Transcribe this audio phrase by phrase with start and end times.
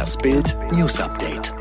[0.00, 1.52] Das Bild News Update.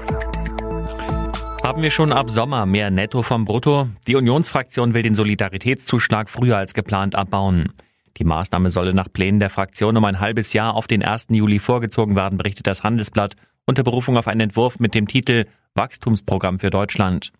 [1.61, 3.89] Haben wir schon ab Sommer mehr Netto vom Brutto?
[4.07, 7.73] Die Unionsfraktion will den Solidaritätszuschlag früher als geplant abbauen.
[8.15, 11.27] Die Maßnahme solle nach Plänen der Fraktion um ein halbes Jahr auf den 1.
[11.31, 13.35] Juli vorgezogen werden, berichtet das Handelsblatt
[13.65, 15.43] unter Berufung auf einen Entwurf mit dem Titel
[15.73, 17.33] Wachstumsprogramm für Deutschland.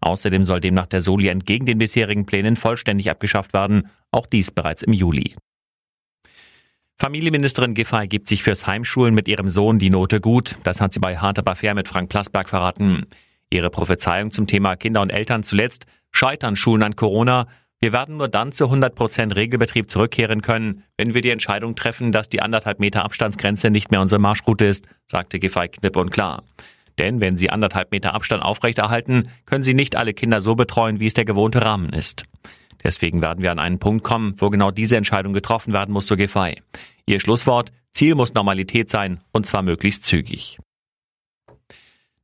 [0.00, 4.82] Außerdem soll demnach der Soli entgegen den bisherigen Plänen vollständig abgeschafft werden, auch dies bereits
[4.82, 5.32] im Juli.
[7.00, 10.56] Familienministerin Giffey gibt sich fürs Heimschulen mit ihrem Sohn die Note gut.
[10.64, 13.06] Das hat sie bei Hart aber fair mit Frank Plasberg verraten.
[13.48, 17.46] Ihre Prophezeiung zum Thema Kinder und Eltern zuletzt scheitern Schulen an Corona.
[17.80, 22.12] Wir werden nur dann zu 100 Prozent Regelbetrieb zurückkehren können, wenn wir die Entscheidung treffen,
[22.12, 26.42] dass die anderthalb Meter Abstandsgrenze nicht mehr unsere Marschroute ist, sagte Giffey knipp und klar.
[26.98, 31.06] Denn wenn Sie anderthalb Meter Abstand aufrechterhalten, können Sie nicht alle Kinder so betreuen, wie
[31.06, 32.24] es der gewohnte Rahmen ist.
[32.82, 36.16] Deswegen werden wir an einen Punkt kommen, wo genau diese Entscheidung getroffen werden muss, so
[36.16, 36.62] Giffey.
[37.06, 40.58] Ihr Schlusswort, Ziel muss Normalität sein, und zwar möglichst zügig.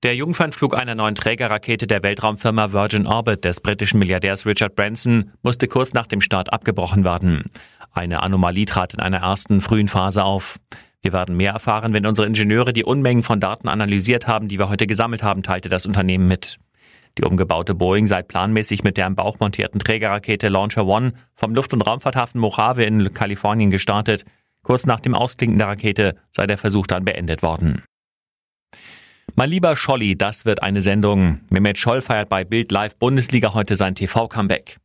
[0.03, 5.69] Der Jungfernflug einer neuen Trägerrakete der Weltraumfirma Virgin Orbit des britischen Milliardärs Richard Branson musste
[5.69, 7.51] kurz nach dem Start abgebrochen werden.
[7.93, 10.61] Eine Anomalie trat in einer ersten frühen Phase auf.
[11.03, 14.69] Wir werden mehr erfahren, wenn unsere Ingenieure die Unmengen von Daten analysiert haben, die wir
[14.69, 16.59] heute gesammelt haben, teilte das Unternehmen mit.
[17.19, 21.73] Die umgebaute Boeing sei planmäßig mit der im Bauch montierten Trägerrakete Launcher One vom Luft-
[21.73, 24.25] und Raumfahrthafen Mojave in Kalifornien gestartet.
[24.63, 27.83] Kurz nach dem Ausklinken der Rakete sei der Versuch dann beendet worden.
[29.35, 31.41] Mein lieber Scholli, das wird eine Sendung.
[31.51, 34.79] Mehmet Scholl feiert bei Bild Live Bundesliga heute sein TV-Comeback.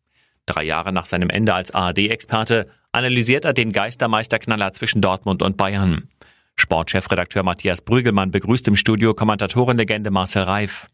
[0.46, 6.09] Drei Jahre nach seinem Ende als ARD-Experte analysiert er den Geistermeisterknaller zwischen Dortmund und Bayern.
[6.56, 10.88] Sportchefredakteur Matthias Brügelmann begrüßt im Studio Kommentatorenlegende Marcel Reif.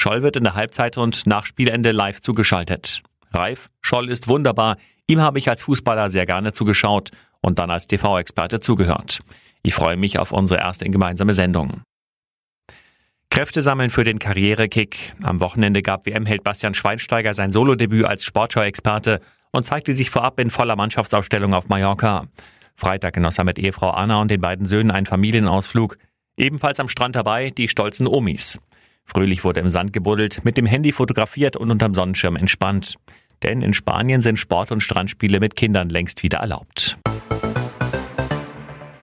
[0.00, 3.02] Scholl wird in der Halbzeit und nach Spielende live zugeschaltet.
[3.32, 4.76] Reif, Scholl ist wunderbar.
[5.08, 7.10] Ihm habe ich als Fußballer sehr gerne zugeschaut
[7.40, 9.18] und dann als TV-Experte zugehört.
[9.64, 11.82] Ich freue mich auf unsere erste gemeinsame Sendung.
[13.28, 15.14] Kräfte sammeln für den Karrierekick.
[15.24, 19.20] Am Wochenende gab WM-Held Bastian Schweinsteiger sein Solodebüt als Sportschau-Experte
[19.50, 22.28] und zeigte sich vorab in voller Mannschaftsaufstellung auf Mallorca.
[22.76, 25.98] Freitag genoss er mit Ehefrau Anna und den beiden Söhnen einen Familienausflug.
[26.36, 28.60] Ebenfalls am Strand dabei die stolzen Omis.
[29.08, 32.96] Fröhlich wurde im Sand gebuddelt, mit dem Handy fotografiert und unterm Sonnenschirm entspannt.
[33.42, 36.98] Denn in Spanien sind Sport- und Strandspiele mit Kindern längst wieder erlaubt.